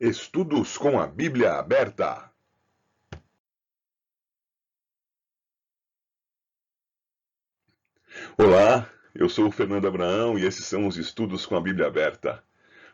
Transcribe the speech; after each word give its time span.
Estudos 0.00 0.76
com 0.76 0.98
a 0.98 1.06
Bíblia 1.06 1.52
aberta. 1.52 2.28
Olá, 8.36 8.90
eu 9.14 9.28
sou 9.28 9.46
o 9.46 9.52
Fernando 9.52 9.86
Abraão 9.86 10.36
e 10.36 10.44
esses 10.44 10.66
são 10.66 10.88
os 10.88 10.96
estudos 10.96 11.46
com 11.46 11.54
a 11.54 11.60
Bíblia 11.60 11.86
aberta. 11.86 12.42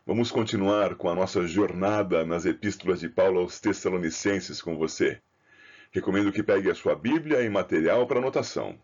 Vamos 0.05 0.29
continuar 0.29 0.93
com 0.93 1.09
a 1.09 1.15
nossa 1.15 1.47
jornada 1.47 2.23
nas 2.23 2.45
epístolas 2.45 2.99
de 2.99 3.09
Paulo 3.09 3.39
aos 3.39 3.59
Tessalonicenses 3.59 4.61
com 4.61 4.77
você. 4.77 5.19
Recomendo 5.91 6.31
que 6.31 6.43
pegue 6.43 6.69
a 6.69 6.75
sua 6.75 6.95
Bíblia 6.95 7.41
e 7.41 7.49
material 7.49 8.05
para 8.05 8.19
anotação. 8.19 8.79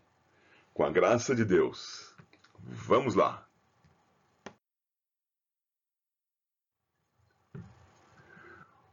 Com 0.74 0.84
a 0.84 0.90
graça 0.90 1.36
de 1.36 1.44
Deus. 1.44 2.12
Vamos 2.58 3.14
lá! 3.14 3.47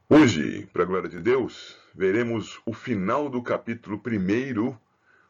Hoje, 0.08 0.66
para 0.72 0.84
a 0.84 0.86
glória 0.86 1.08
de 1.08 1.18
Deus, 1.18 1.76
veremos 1.92 2.60
o 2.64 2.72
final 2.72 3.28
do 3.28 3.42
capítulo 3.42 4.00
1 4.06 4.78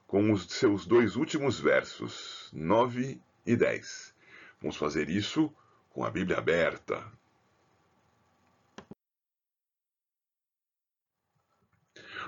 com 0.06 0.30
os 0.30 0.44
seus 0.52 0.84
dois 0.84 1.16
últimos 1.16 1.58
versos, 1.58 2.50
9 2.52 3.18
e 3.46 3.56
10. 3.56 4.14
Vamos 4.60 4.76
fazer 4.76 5.08
isso 5.08 5.50
com 5.88 6.04
a 6.04 6.10
Bíblia 6.10 6.36
aberta. 6.36 7.02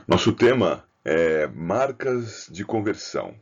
Nosso 0.07 0.33
tema 0.33 0.89
é 1.05 1.47
marcas 1.49 2.49
de 2.51 2.65
conversão. 2.65 3.39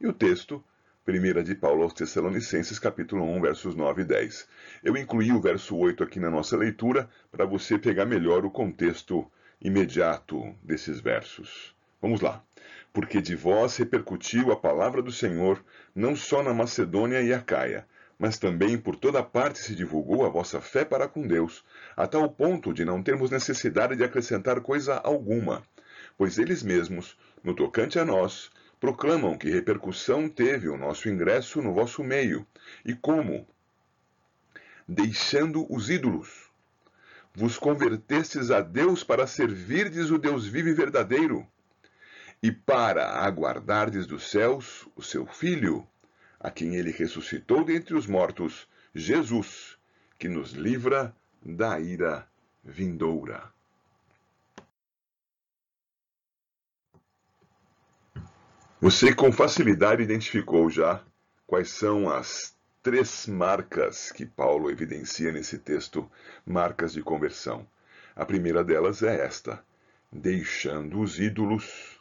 E 0.00 0.06
o 0.06 0.14
texto 0.14 0.64
Primeira 1.02 1.42
de 1.42 1.54
Paulo 1.54 1.82
aos 1.82 1.94
Tessalonicenses, 1.94 2.78
capítulo 2.78 3.24
1, 3.24 3.40
versos 3.40 3.74
9 3.74 4.02
e 4.02 4.04
10. 4.04 4.46
Eu 4.84 4.98
incluí 4.98 5.32
o 5.32 5.40
verso 5.40 5.74
8 5.74 6.04
aqui 6.04 6.20
na 6.20 6.30
nossa 6.30 6.58
leitura 6.58 7.08
para 7.32 7.46
você 7.46 7.78
pegar 7.78 8.04
melhor 8.04 8.44
o 8.44 8.50
contexto 8.50 9.26
imediato 9.62 10.54
desses 10.62 11.00
versos. 11.00 11.74
Vamos 12.02 12.20
lá. 12.20 12.44
Porque 12.92 13.22
de 13.22 13.34
vós 13.34 13.78
repercutiu 13.78 14.52
a 14.52 14.56
palavra 14.56 15.00
do 15.00 15.10
Senhor, 15.10 15.64
não 15.94 16.14
só 16.14 16.42
na 16.42 16.52
Macedônia 16.52 17.22
e 17.22 17.32
Acaia, 17.32 17.86
mas 18.18 18.38
também 18.38 18.76
por 18.76 18.94
toda 18.94 19.22
parte 19.22 19.58
se 19.58 19.74
divulgou 19.74 20.26
a 20.26 20.28
vossa 20.28 20.60
fé 20.60 20.84
para 20.84 21.08
com 21.08 21.26
Deus, 21.26 21.64
a 21.96 22.06
tal 22.06 22.28
ponto 22.28 22.74
de 22.74 22.84
não 22.84 23.02
termos 23.02 23.30
necessidade 23.30 23.96
de 23.96 24.04
acrescentar 24.04 24.60
coisa 24.60 24.96
alguma, 24.96 25.62
pois 26.18 26.38
eles 26.38 26.62
mesmos, 26.62 27.16
no 27.42 27.54
tocante 27.54 27.98
a 27.98 28.04
nós, 28.04 28.50
proclamam 28.80 29.36
que 29.36 29.50
repercussão 29.50 30.26
teve 30.28 30.68
o 30.68 30.76
nosso 30.78 31.08
ingresso 31.08 31.60
no 31.60 31.74
vosso 31.74 32.02
meio, 32.02 32.46
e 32.84 32.94
como, 32.94 33.46
deixando 34.88 35.70
os 35.72 35.90
ídolos, 35.90 36.50
vos 37.34 37.58
convertestes 37.58 38.50
a 38.50 38.62
Deus 38.62 39.04
para 39.04 39.26
servirdes 39.26 40.10
o 40.10 40.18
Deus 40.18 40.46
vivo 40.46 40.68
e 40.68 40.74
verdadeiro, 40.74 41.46
e 42.42 42.50
para 42.50 43.06
aguardardes 43.22 44.06
dos 44.06 44.30
céus 44.30 44.88
o 44.96 45.02
seu 45.02 45.26
Filho, 45.26 45.86
a 46.40 46.50
quem 46.50 46.74
ele 46.74 46.90
ressuscitou 46.90 47.62
dentre 47.62 47.94
os 47.94 48.06
mortos, 48.06 48.66
Jesus, 48.94 49.76
que 50.18 50.26
nos 50.26 50.52
livra 50.52 51.14
da 51.44 51.78
ira 51.78 52.26
vindoura. 52.64 53.52
Você 58.82 59.14
com 59.14 59.30
facilidade 59.30 60.02
identificou 60.02 60.70
já 60.70 61.04
quais 61.46 61.68
são 61.68 62.08
as 62.08 62.56
três 62.82 63.26
marcas 63.26 64.10
que 64.10 64.24
Paulo 64.24 64.70
evidencia 64.70 65.30
nesse 65.30 65.58
texto, 65.58 66.10
marcas 66.46 66.94
de 66.94 67.02
conversão. 67.02 67.68
A 68.16 68.24
primeira 68.24 68.64
delas 68.64 69.02
é 69.02 69.22
esta: 69.22 69.62
deixando 70.10 70.98
os 70.98 71.20
ídolos. 71.20 72.00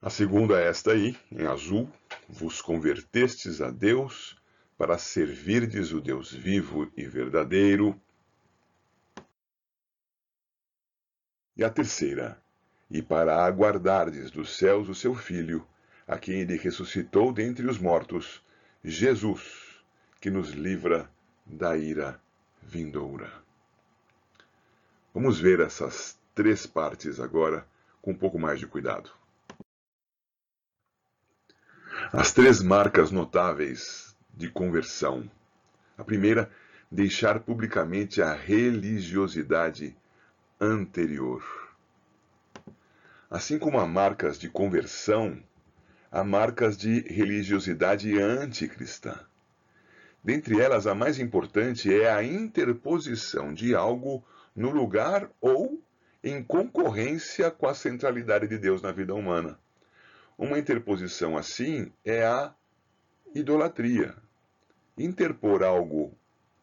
A 0.00 0.10
segunda 0.10 0.60
é 0.60 0.68
esta 0.68 0.92
aí, 0.92 1.18
em 1.32 1.44
azul: 1.44 1.90
vos 2.28 2.62
convertestes 2.62 3.60
a 3.60 3.72
Deus 3.72 4.40
para 4.78 4.96
servirdes 4.96 5.90
o 5.90 6.00
Deus 6.00 6.32
vivo 6.32 6.88
e 6.96 7.04
verdadeiro. 7.04 8.00
E 11.56 11.64
a 11.64 11.70
terceira, 11.70 12.43
e 12.90 13.02
para 13.02 13.44
aguardardes 13.44 14.30
dos 14.30 14.56
céus 14.56 14.88
o 14.88 14.94
seu 14.94 15.14
Filho, 15.14 15.66
a 16.06 16.18
quem 16.18 16.40
ele 16.40 16.56
ressuscitou 16.56 17.32
dentre 17.32 17.66
os 17.66 17.78
mortos, 17.78 18.42
Jesus, 18.82 19.82
que 20.20 20.30
nos 20.30 20.50
livra 20.50 21.10
da 21.46 21.76
ira 21.76 22.20
vindoura. 22.62 23.32
Vamos 25.12 25.38
ver 25.38 25.60
essas 25.60 26.18
três 26.34 26.66
partes 26.66 27.20
agora 27.20 27.66
com 28.02 28.10
um 28.10 28.16
pouco 28.16 28.38
mais 28.38 28.58
de 28.58 28.66
cuidado. 28.66 29.10
As 32.12 32.32
três 32.32 32.62
marcas 32.62 33.10
notáveis 33.10 34.14
de 34.32 34.50
conversão. 34.50 35.30
A 35.96 36.04
primeira, 36.04 36.50
deixar 36.90 37.40
publicamente 37.40 38.20
a 38.20 38.34
religiosidade 38.34 39.96
anterior. 40.60 41.63
Assim 43.34 43.58
como 43.58 43.80
há 43.80 43.84
marcas 43.84 44.38
de 44.38 44.48
conversão, 44.48 45.42
há 46.08 46.22
marcas 46.22 46.76
de 46.76 47.00
religiosidade 47.00 48.16
anticristã. 48.16 49.18
Dentre 50.22 50.60
elas, 50.60 50.86
a 50.86 50.94
mais 50.94 51.18
importante 51.18 51.92
é 51.92 52.08
a 52.08 52.22
interposição 52.22 53.52
de 53.52 53.74
algo 53.74 54.24
no 54.54 54.70
lugar 54.70 55.28
ou 55.40 55.82
em 56.22 56.44
concorrência 56.44 57.50
com 57.50 57.66
a 57.66 57.74
centralidade 57.74 58.46
de 58.46 58.56
Deus 58.56 58.80
na 58.80 58.92
vida 58.92 59.12
humana. 59.12 59.58
Uma 60.38 60.56
interposição 60.56 61.36
assim 61.36 61.90
é 62.04 62.24
a 62.24 62.54
idolatria. 63.34 64.14
Interpor 64.96 65.64
algo 65.64 66.16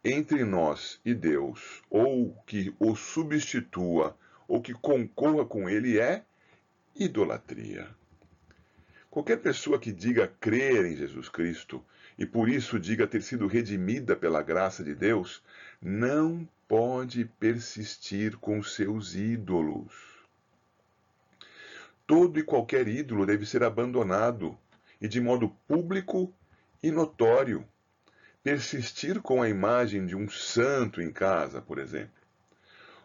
entre 0.05 0.45
nós 0.45 1.01
e 1.03 1.13
Deus, 1.13 1.83
ou 1.89 2.33
que 2.47 2.73
o 2.79 2.95
substitua, 2.95 4.15
ou 4.47 4.61
que 4.61 4.73
concorra 4.73 5.43
com 5.43 5.67
ele, 5.67 5.99
é 5.99 6.23
idolatria. 6.95 7.87
Qualquer 9.09 9.37
pessoa 9.37 9.79
que 9.79 9.91
diga 9.91 10.31
crer 10.39 10.85
em 10.85 10.95
Jesus 10.95 11.27
Cristo 11.27 11.83
e 12.17 12.25
por 12.25 12.47
isso 12.47 12.79
diga 12.79 13.07
ter 13.07 13.21
sido 13.21 13.47
redimida 13.47 14.15
pela 14.15 14.41
graça 14.41 14.83
de 14.83 14.95
Deus, 14.95 15.43
não 15.81 16.47
pode 16.67 17.25
persistir 17.25 18.37
com 18.37 18.63
seus 18.63 19.15
ídolos. 19.15 19.93
Todo 22.07 22.39
e 22.39 22.43
qualquer 22.43 22.87
ídolo 22.87 23.25
deve 23.25 23.45
ser 23.45 23.63
abandonado 23.63 24.57
e 25.01 25.07
de 25.07 25.19
modo 25.19 25.49
público 25.67 26.33
e 26.81 26.91
notório. 26.91 27.65
Persistir 28.43 29.21
com 29.21 29.41
a 29.41 29.49
imagem 29.49 30.05
de 30.05 30.15
um 30.15 30.29
santo 30.29 31.01
em 31.01 31.11
casa, 31.11 31.61
por 31.61 31.77
exemplo 31.77 32.20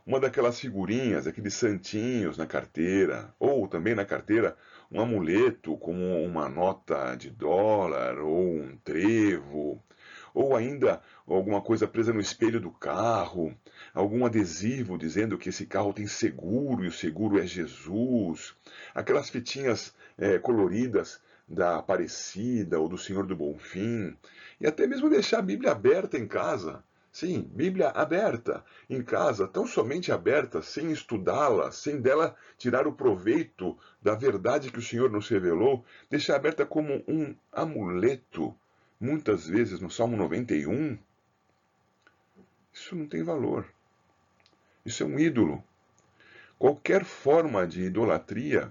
uma 0.06 0.20
daquelas 0.20 0.60
figurinhas, 0.60 1.26
aqueles 1.26 1.54
santinhos 1.54 2.38
na 2.38 2.46
carteira, 2.46 3.34
ou 3.40 3.66
também 3.66 3.92
na 3.92 4.04
carteira 4.04 4.56
um 4.90 5.00
amuleto 5.00 5.76
como 5.78 6.22
uma 6.22 6.48
nota 6.48 7.16
de 7.16 7.28
dólar 7.28 8.20
ou 8.20 8.60
um 8.60 8.76
trevo, 8.84 9.82
ou 10.32 10.54
ainda 10.54 11.02
alguma 11.26 11.60
coisa 11.60 11.88
presa 11.88 12.12
no 12.12 12.20
espelho 12.20 12.60
do 12.60 12.70
carro, 12.70 13.52
algum 13.92 14.24
adesivo 14.24 14.96
dizendo 14.96 15.36
que 15.36 15.48
esse 15.48 15.66
carro 15.66 15.92
tem 15.92 16.06
seguro 16.06 16.84
e 16.84 16.88
o 16.88 16.92
seguro 16.92 17.40
é 17.40 17.46
Jesus, 17.46 18.54
aquelas 18.94 19.28
fitinhas 19.28 19.92
é, 20.16 20.38
coloridas 20.38 21.20
da 21.48 21.78
Aparecida 21.78 22.78
ou 22.78 22.88
do 22.88 22.98
Senhor 22.98 23.26
do 23.26 23.34
Bonfim, 23.34 24.16
e 24.60 24.68
até 24.68 24.86
mesmo 24.86 25.10
deixar 25.10 25.40
a 25.40 25.42
Bíblia 25.42 25.72
aberta 25.72 26.16
em 26.16 26.28
casa 26.28 26.84
Sim, 27.16 27.50
Bíblia 27.54 27.88
aberta, 27.88 28.62
em 28.90 29.02
casa, 29.02 29.48
tão 29.48 29.66
somente 29.66 30.12
aberta, 30.12 30.60
sem 30.60 30.92
estudá-la, 30.92 31.72
sem 31.72 31.98
dela 31.98 32.36
tirar 32.58 32.86
o 32.86 32.92
proveito 32.92 33.74
da 34.02 34.14
verdade 34.14 34.70
que 34.70 34.78
o 34.78 34.82
Senhor 34.82 35.10
nos 35.10 35.26
revelou, 35.26 35.82
deixar 36.10 36.36
aberta 36.36 36.66
como 36.66 37.02
um 37.08 37.34
amuleto, 37.50 38.54
muitas 39.00 39.46
vezes 39.46 39.80
no 39.80 39.90
Salmo 39.90 40.14
91. 40.14 40.98
Isso 42.70 42.94
não 42.94 43.06
tem 43.06 43.22
valor. 43.22 43.66
Isso 44.84 45.02
é 45.02 45.06
um 45.06 45.18
ídolo. 45.18 45.64
Qualquer 46.58 47.02
forma 47.02 47.66
de 47.66 47.84
idolatria 47.84 48.70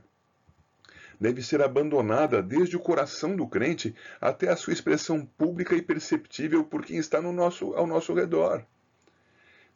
deve 1.20 1.42
ser 1.42 1.62
abandonada 1.62 2.42
desde 2.42 2.76
o 2.76 2.80
coração 2.80 3.36
do 3.36 3.48
crente 3.48 3.96
até 4.20 4.50
a 4.50 4.56
sua 4.56 4.74
expressão 4.74 5.26
pública 5.26 5.76
e 5.76 5.82
perceptível 5.82 6.64
por 6.64 6.86
quem 6.86 6.98
está 6.98 7.22
no 7.22 7.32
nosso, 7.32 7.74
ao 7.74 7.88
nosso 7.88 8.14
redor. 8.14 8.66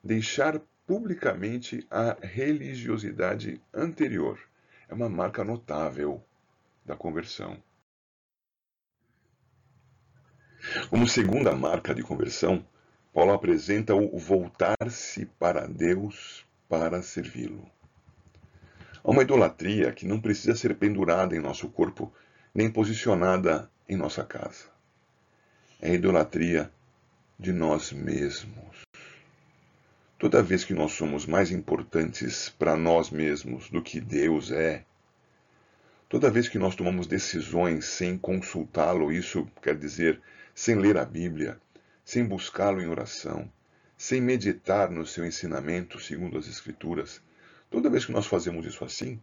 Deixar 0.03 0.62
publicamente 0.86 1.86
a 1.89 2.18
religiosidade 2.21 3.62
anterior 3.74 4.39
é 4.88 4.94
uma 4.94 5.09
marca 5.09 5.44
notável 5.44 6.24
da 6.86 6.95
conversão. 6.95 7.62
Como 10.89 11.07
segunda 11.07 11.56
marca 11.56 11.94
de 11.94 12.01
conversão, 12.01 12.65
Paulo 13.13 13.33
apresenta 13.33 13.94
o 13.95 14.18
voltar-se 14.18 15.25
para 15.25 15.68
Deus 15.68 16.45
para 16.68 17.01
servi-lo. 17.01 17.69
Há 19.04 19.12
uma 19.12 19.22
idolatria 19.22 19.92
que 19.92 20.06
não 20.06 20.19
precisa 20.19 20.56
ser 20.56 20.75
pendurada 20.75 21.36
em 21.36 21.40
nosso 21.40 21.69
corpo, 21.69 22.13
nem 22.54 22.69
posicionada 22.69 23.69
em 23.88 23.96
nossa 23.96 24.24
casa. 24.24 24.66
É 25.81 25.92
a 25.92 25.94
idolatria 25.94 26.69
de 27.40 27.54
nós 27.54 27.94
mesmos. 27.94 28.81
Toda 30.18 30.44
vez 30.44 30.66
que 30.66 30.74
nós 30.74 30.92
somos 30.92 31.25
mais 31.25 31.50
importantes 31.50 32.50
para 32.50 32.75
nós 32.75 33.10
mesmos 33.10 33.69
do 33.69 33.81
que 33.81 34.01
Deus 34.01 34.51
é, 34.51 34.84
toda 36.10 36.30
vez 36.30 36.50
que 36.50 36.60
nós 36.60 36.75
tomamos 36.75 37.07
decisões 37.07 37.86
sem 37.86 38.18
consultá-lo, 38.18 39.13
isso 39.13 39.48
quer 39.62 39.78
dizer 39.78 40.22
sem 40.54 40.75
ler 40.75 40.98
a 40.98 41.06
Bíblia, 41.06 41.57
sem 42.04 42.25
buscá-lo 42.25 42.81
em 42.81 42.90
oração, 42.90 43.50
sem 43.95 44.19
meditar 44.19 44.92
no 44.92 45.06
seu 45.06 45.25
ensinamento 45.25 45.98
segundo 46.02 46.38
as 46.38 46.50
Escrituras, 46.50 47.22
toda 47.69 47.89
vez 47.89 48.06
que 48.06 48.12
nós 48.12 48.25
fazemos 48.25 48.66
isso 48.66 48.83
assim, 48.83 49.19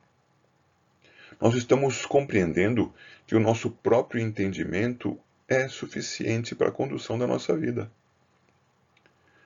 nós 1.41 1.55
estamos 1.55 2.07
compreendendo 2.07 2.95
que 3.27 3.35
o 3.35 3.41
nosso 3.41 3.71
próprio 3.71 4.21
entendimento 4.21 5.19
é 5.49 5.69
suficiente 5.69 6.55
para 6.55 6.69
a 6.69 6.73
condução 6.73 7.19
da 7.19 7.27
nossa 7.27 7.57
vida. 7.57 7.91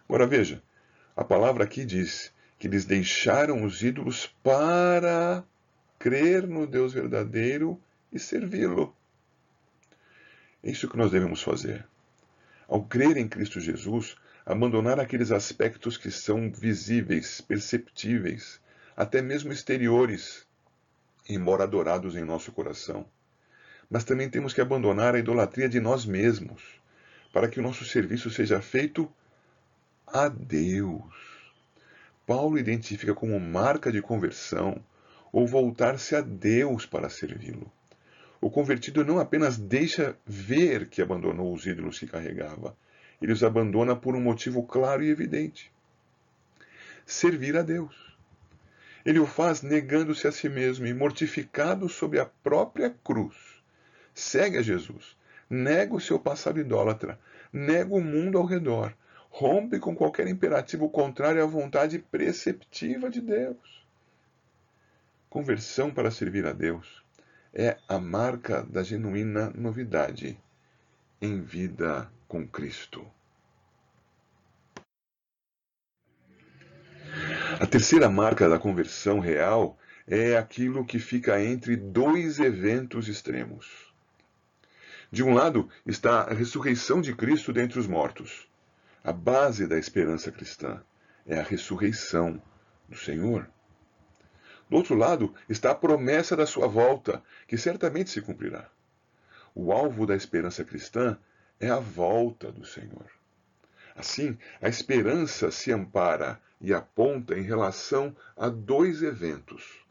Agora 0.09 0.27
veja, 0.27 0.63
a 1.17 1.25
palavra 1.25 1.65
aqui 1.65 1.85
diz 1.85 2.33
que 2.59 2.67
eles 2.67 2.85
deixaram 2.85 3.65
os 3.65 3.83
ídolos 3.83 4.27
para 4.43 5.45
crer 5.99 6.47
no 6.47 6.67
Deus 6.67 6.93
verdadeiro 6.93 7.81
e 8.13 8.19
servi-lo. 8.19 8.95
É 10.63 10.71
isso 10.71 10.89
que 10.89 10.97
nós 10.97 11.11
devemos 11.11 11.43
fazer. 11.43 11.87
Ao 12.69 12.85
crer 12.85 13.17
em 13.17 13.29
Cristo 13.29 13.61
Jesus, 13.61 14.17
abandonar 14.45 15.01
aqueles 15.01 15.31
aspectos 15.31 15.97
que 15.97 16.11
são 16.11 16.51
visíveis, 16.53 17.41
perceptíveis, 17.41 18.61
até 19.01 19.23
mesmo 19.23 19.51
exteriores, 19.51 20.47
embora 21.27 21.65
adorados 21.65 22.17
em 22.17 22.23
nosso 22.23 22.53
coração. 22.53 23.07
Mas 23.89 24.05
também 24.05 24.29
temos 24.29 24.53
que 24.53 24.61
abandonar 24.61 25.15
a 25.15 25.19
idolatria 25.19 25.71
de 25.71 25.81
nós 25.81 26.05
mesmos, 26.05 26.63
para 27.33 27.49
que 27.49 27.59
o 27.59 27.63
nosso 27.63 27.83
serviço 27.83 28.29
seja 28.29 28.61
feito 28.61 29.11
a 30.07 30.29
Deus. 30.29 31.03
Paulo 32.27 32.59
identifica 32.59 33.15
como 33.15 33.41
marca 33.41 33.91
de 33.91 34.03
conversão 34.03 34.85
ou 35.33 35.47
voltar-se 35.47 36.15
a 36.15 36.21
Deus 36.21 36.85
para 36.85 37.09
servi-lo. 37.09 37.73
O 38.39 38.51
convertido 38.51 39.03
não 39.03 39.19
apenas 39.19 39.57
deixa 39.57 40.15
ver 40.27 40.91
que 40.91 41.01
abandonou 41.01 41.55
os 41.55 41.65
ídolos 41.65 41.99
que 41.99 42.07
carregava, 42.07 42.77
ele 43.23 43.33
os 43.33 43.43
abandona 43.43 43.97
por 43.97 44.15
um 44.15 44.21
motivo 44.21 44.63
claro 44.63 45.03
e 45.03 45.09
evidente: 45.09 45.73
servir 47.07 47.57
a 47.57 47.63
Deus. 47.63 48.10
Ele 49.05 49.19
o 49.19 49.27
faz 49.27 49.63
negando-se 49.63 50.27
a 50.29 50.33
si 50.33 50.49
mesmo 50.49 50.87
e 50.87 50.95
mortificado 50.95 51.89
sob 51.89 52.19
a 52.19 52.27
própria 52.27 52.91
cruz. 53.03 53.37
Segue 54.15 54.59
a 54.59 54.63
Jesus, 54.63 55.17
nega 55.49 55.95
o 55.95 56.01
seu 56.01 56.19
passado 56.19 56.61
idólatra, 56.61 57.19
nega 57.53 57.95
o 57.95 58.01
mundo 58.01 58.39
ao 58.39 58.45
redor, 58.45 58.95
rompe 59.31 59.79
com 59.79 59.95
qualquer 59.95 60.27
imperativo 60.27 60.89
contrário 60.89 61.43
à 61.43 61.47
vontade 61.47 61.99
preceptiva 61.99 63.09
de 63.09 63.21
Deus. 63.21 63.87
Conversão 65.29 65.91
para 65.93 66.11
servir 66.11 66.45
a 66.45 66.53
Deus 66.53 67.03
é 67.55 67.79
a 67.89 67.99
marca 67.99 68.63
da 68.65 68.83
genuína 68.83 69.51
novidade 69.55 70.39
em 71.21 71.41
vida 71.41 72.11
com 72.27 72.47
Cristo. 72.47 73.07
A 77.61 77.67
terceira 77.67 78.09
marca 78.09 78.49
da 78.49 78.59
conversão 78.59 79.21
real 79.21 79.79
é 80.09 80.35
aquilo 80.35 80.83
que 80.83 80.99
fica 80.99 81.45
entre 81.45 81.77
dois 81.77 82.41
eventos 82.41 83.07
extremos. 83.07 83.93
De 85.13 85.23
um 85.23 85.35
lado 85.35 85.69
está 85.85 86.23
a 86.23 86.33
ressurreição 86.33 87.03
de 87.03 87.15
Cristo 87.15 87.53
dentre 87.53 87.79
os 87.79 87.87
mortos, 87.87 88.49
a 89.05 89.13
base 89.13 89.67
da 89.67 89.77
esperança 89.77 90.33
cristã 90.33 90.83
é 91.27 91.39
a 91.39 91.43
ressurreição 91.43 92.43
do 92.89 92.97
Senhor. 92.97 93.47
Do 94.71 94.77
outro 94.77 94.95
lado 94.95 95.35
está 95.47 95.73
a 95.73 95.75
promessa 95.75 96.35
da 96.35 96.47
sua 96.47 96.67
volta, 96.67 97.23
que 97.47 97.59
certamente 97.59 98.09
se 98.09 98.23
cumprirá. 98.23 98.71
O 99.55 99.71
alvo 99.71 100.07
da 100.07 100.17
esperança 100.17 100.65
cristã 100.65 101.19
é 101.61 101.69
a 101.69 101.79
volta 101.79 102.51
do 102.51 102.65
Senhor. 102.65 103.05
Assim, 103.95 104.39
a 104.63 104.69
esperança 104.71 105.51
se 105.51 105.71
ampara 105.71 106.41
e 106.61 106.75
aponta 106.75 107.39
em 107.39 107.43
relação 107.43 108.15
a 108.37 108.49
dois 108.49 109.03
eventos: 109.03 109.85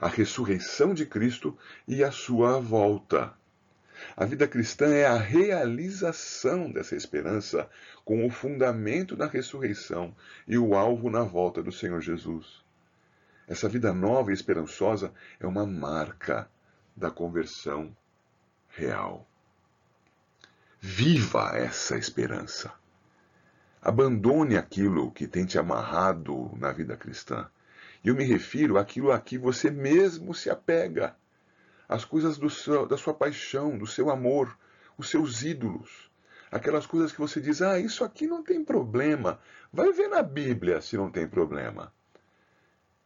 a 0.00 0.08
ressurreição 0.08 0.92
de 0.92 1.06
Cristo 1.06 1.56
e 1.86 2.02
a 2.02 2.10
sua 2.10 2.58
volta. 2.58 3.32
A 4.14 4.26
vida 4.26 4.46
cristã 4.46 4.92
é 4.92 5.06
a 5.06 5.16
realização 5.16 6.70
dessa 6.70 6.94
esperança 6.94 7.68
com 8.04 8.26
o 8.26 8.30
fundamento 8.30 9.16
na 9.16 9.26
ressurreição 9.26 10.14
e 10.46 10.58
o 10.58 10.74
alvo 10.74 11.08
na 11.08 11.22
volta 11.22 11.62
do 11.62 11.72
Senhor 11.72 12.00
Jesus. 12.02 12.62
Essa 13.48 13.68
vida 13.68 13.94
nova 13.94 14.30
e 14.30 14.34
esperançosa 14.34 15.14
é 15.40 15.46
uma 15.46 15.64
marca 15.64 16.48
da 16.94 17.10
conversão 17.10 17.96
real. 18.68 19.26
Viva 20.80 21.52
essa 21.54 21.96
esperança. 21.96 22.72
Abandone 23.86 24.56
aquilo 24.56 25.12
que 25.12 25.28
tem 25.28 25.46
te 25.46 25.60
amarrado 25.60 26.50
na 26.58 26.72
vida 26.72 26.96
cristã. 26.96 27.48
E 28.02 28.08
eu 28.08 28.16
me 28.16 28.24
refiro 28.24 28.78
àquilo 28.78 29.12
a 29.12 29.20
que 29.20 29.38
você 29.38 29.70
mesmo 29.70 30.34
se 30.34 30.50
apega 30.50 31.14
as 31.88 32.04
coisas 32.04 32.36
seu, 32.52 32.84
da 32.84 32.96
sua 32.96 33.14
paixão, 33.14 33.78
do 33.78 33.86
seu 33.86 34.10
amor, 34.10 34.58
os 34.98 35.08
seus 35.08 35.44
ídolos. 35.44 36.10
Aquelas 36.50 36.84
coisas 36.84 37.12
que 37.12 37.20
você 37.20 37.40
diz, 37.40 37.62
ah, 37.62 37.78
isso 37.78 38.02
aqui 38.02 38.26
não 38.26 38.42
tem 38.42 38.64
problema. 38.64 39.38
Vai 39.72 39.92
ver 39.92 40.08
na 40.08 40.20
Bíblia 40.20 40.80
se 40.80 40.96
não 40.96 41.08
tem 41.08 41.28
problema. 41.28 41.92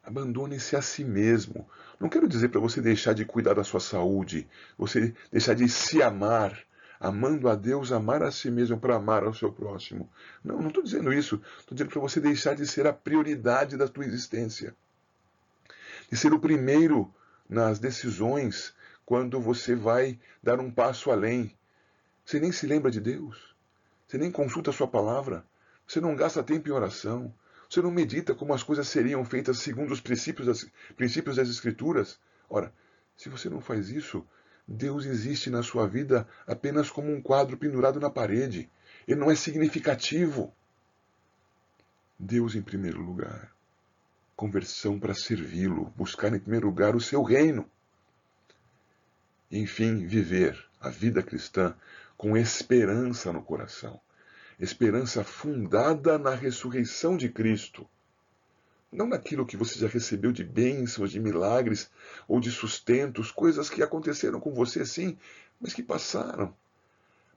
Abandone-se 0.03 0.77
a 0.77 0.81
si 0.81 1.05
mesmo. 1.05 1.69
Não 2.01 2.09
quero 2.09 2.27
dizer 2.27 2.49
para 2.49 2.59
você 2.59 2.81
deixar 2.81 3.13
de 3.13 3.27
cuidar 3.27 3.53
da 3.53 3.65
sua 3.65 3.81
saúde, 3.81 4.49
você 4.79 5.13
deixar 5.31 5.53
de 5.53 5.69
se 5.69 6.03
amar, 6.03 6.59
amando 7.01 7.49
a 7.49 7.57
Deus, 7.57 7.91
amar 7.91 8.23
a 8.23 8.31
si 8.31 8.51
mesmo 8.51 8.79
para 8.79 8.97
amar 8.97 9.25
ao 9.25 9.33
seu 9.33 9.51
próximo. 9.51 10.09
Não, 10.45 10.61
não 10.61 10.69
estou 10.69 10.85
dizendo 10.85 11.11
isso. 11.11 11.41
Estou 11.59 11.75
dizendo 11.75 11.91
para 11.91 12.01
você 12.01 12.21
deixar 12.21 12.55
de 12.55 12.67
ser 12.67 12.87
a 12.87 12.93
prioridade 12.93 13.79
da 13.79 13.89
tua 13.89 14.05
existência. 14.05 14.77
De 16.11 16.17
ser 16.19 16.35
o 16.35 16.39
primeiro 16.39 17.13
nas 17.49 17.79
decisões 17.79 18.75
quando 19.07 19.41
você 19.41 19.75
vai 19.75 20.21
dar 20.43 20.61
um 20.61 20.71
passo 20.71 21.11
além. 21.11 21.57
Você 22.23 22.39
nem 22.39 22.53
se 22.53 22.67
lembra 22.67 22.91
de 22.91 23.01
Deus. 23.01 23.57
Você 24.07 24.19
nem 24.19 24.31
consulta 24.31 24.71
a 24.71 24.75
sua 24.75 24.87
palavra. 24.87 25.45
Você 25.87 26.01
não 26.01 26.15
gasta 26.15 26.43
tempo 26.43 26.69
em 26.69 26.73
oração. 26.73 27.33
Você 27.69 27.81
não 27.81 27.91
medita 27.91 28.35
como 28.35 28.53
as 28.53 28.63
coisas 28.63 28.89
seriam 28.89 29.25
feitas 29.25 29.61
segundo 29.61 29.93
os 29.93 30.01
princípios 30.01 30.47
das, 30.47 30.67
princípios 30.97 31.37
das 31.37 31.49
Escrituras. 31.49 32.19
Ora, 32.49 32.75
se 33.17 33.29
você 33.29 33.49
não 33.49 33.61
faz 33.61 33.89
isso, 33.89 34.27
Deus 34.73 35.05
existe 35.05 35.51
na 35.51 35.65
sua 35.65 35.89
vida 35.89 36.29
apenas 36.47 36.89
como 36.89 37.13
um 37.13 37.21
quadro 37.21 37.57
pendurado 37.57 37.99
na 37.99 38.09
parede. 38.09 38.71
Ele 39.07 39.19
não 39.19 39.29
é 39.29 39.35
significativo. 39.35 40.55
Deus 42.17 42.55
em 42.55 42.63
primeiro 42.63 43.03
lugar 43.03 43.51
conversão 44.37 44.99
para 44.99 45.13
servi-lo, 45.13 45.93
buscar 45.95 46.33
em 46.35 46.39
primeiro 46.39 46.69
lugar 46.69 46.97
o 46.97 47.01
seu 47.01 47.23
reino. 47.23 47.69
Enfim, 49.51 50.07
viver 50.07 50.59
a 50.81 50.89
vida 50.89 51.23
cristã 51.23 51.75
com 52.17 52.35
esperança 52.35 53.31
no 53.35 53.43
coração. 53.43 54.01
Esperança 54.59 55.23
fundada 55.25 56.19
na 56.19 56.35
ressurreição 56.35 57.19
de 57.19 57.29
Cristo. 57.29 57.87
Não 58.93 59.07
naquilo 59.07 59.47
que 59.47 59.57
você 59.57 59.79
já 59.79 59.87
recebeu 59.87 60.33
de 60.33 60.43
bênçãos, 60.43 61.13
de 61.13 61.21
milagres 61.21 61.89
ou 62.27 62.41
de 62.41 62.51
sustentos, 62.51 63.31
coisas 63.31 63.71
que 63.71 63.83
aconteceram 63.83 64.41
com 64.41 64.53
você 64.53 64.85
sim, 64.85 65.17
mas 65.61 65.73
que 65.73 65.83
passaram. 65.83 66.55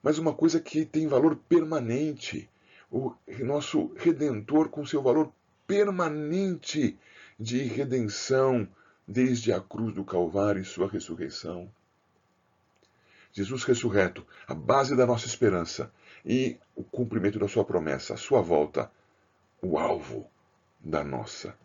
Mas 0.02 0.18
uma 0.18 0.34
coisa 0.34 0.60
que 0.60 0.84
tem 0.84 1.08
valor 1.08 1.36
permanente. 1.36 2.50
O 2.90 3.14
nosso 3.40 3.94
Redentor 3.96 4.70
com 4.70 4.86
seu 4.86 5.02
valor 5.02 5.32
permanente 5.68 6.98
de 7.40 7.64
redenção 7.64 8.68
desde 9.08 9.52
a 9.52 9.60
cruz 9.60 9.94
do 9.94 10.04
Calvário 10.04 10.62
e 10.62 10.66
sua 10.66 10.90
ressurreição. 10.90 11.70
Jesus 13.32 13.64
ressurreto, 13.64 14.26
a 14.48 14.54
base 14.54 14.96
da 14.96 15.06
nossa 15.06 15.26
esperança 15.26 15.92
e 16.26 16.58
o 16.76 16.84
cumprimento 16.84 17.40
da 17.40 17.48
sua 17.48 17.66
promessa, 17.66 18.14
a 18.14 18.18
sua 18.18 18.42
volta, 18.42 18.92
o 19.62 19.78
alvo 19.78 20.30
da 20.84 21.04
nossa 21.04 21.58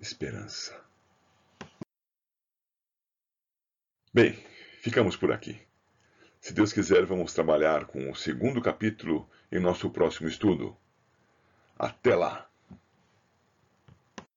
esperança. 0.00 0.80
Bem, 4.12 4.32
ficamos 4.80 5.16
por 5.16 5.32
aqui. 5.32 5.60
Se 6.40 6.52
Deus 6.52 6.72
quiser, 6.72 7.06
vamos 7.06 7.32
trabalhar 7.32 7.86
com 7.86 8.10
o 8.10 8.16
segundo 8.16 8.60
capítulo 8.60 9.28
em 9.50 9.60
nosso 9.60 9.90
próximo 9.90 10.28
estudo. 10.28 10.76
Até 11.78 12.14
lá! 12.14 12.51